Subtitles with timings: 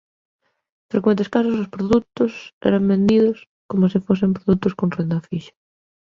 [0.83, 2.31] En frecuentes casos os produtos
[2.69, 3.37] eran vendidos
[3.69, 5.53] coma se fosen produtos con renda fixa.